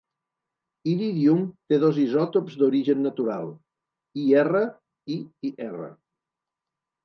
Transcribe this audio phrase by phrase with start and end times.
[0.93, 1.43] Iridium
[1.73, 3.47] té dos Isòtops d'origen natural,
[4.27, 4.65] IR
[5.19, 5.23] i
[5.55, 5.89] IR.